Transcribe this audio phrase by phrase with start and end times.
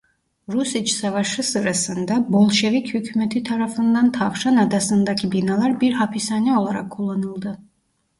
[0.49, 7.57] Rus İç Savaşı sırasında Bolşevik hükûmeti tarafından Tavşan Adası'ndaki binalar bir hapishane olarak kullanıldı.